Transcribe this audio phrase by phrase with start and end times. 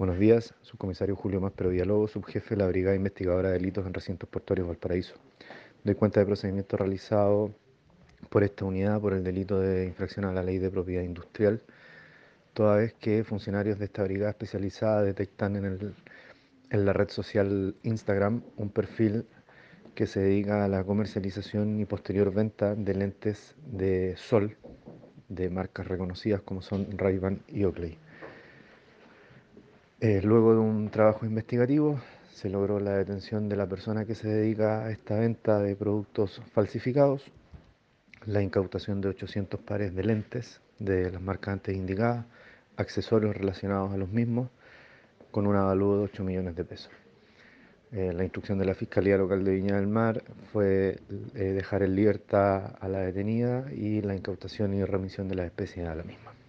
[0.00, 4.30] Buenos días, subcomisario Julio Máspero Villalobos, subjefe de la Brigada Investigadora de Delitos en Recintos
[4.30, 5.12] Portuarios Valparaíso.
[5.84, 7.54] Doy cuenta de procedimiento realizado
[8.30, 11.60] por esta unidad por el delito de infracción a la ley de propiedad industrial,
[12.54, 15.94] toda vez que funcionarios de esta brigada especializada detectan en,
[16.70, 19.26] en la red social Instagram un perfil
[19.94, 24.56] que se dedica a la comercialización y posterior venta de lentes de sol
[25.28, 27.98] de marcas reconocidas como son Ray-Ban y Oakley.
[30.02, 32.00] Eh, luego de un trabajo investigativo
[32.32, 36.40] se logró la detención de la persona que se dedica a esta venta de productos
[36.54, 37.30] falsificados,
[38.24, 42.24] la incautación de 800 pares de lentes de las marcas antes indicadas,
[42.78, 44.48] accesorios relacionados a los mismos,
[45.30, 46.92] con un avalúo de 8 millones de pesos.
[47.92, 50.98] Eh, la instrucción de la Fiscalía Local de Viña del Mar fue
[51.34, 55.86] eh, dejar en libertad a la detenida y la incautación y remisión de las especies
[55.86, 56.39] a la misma.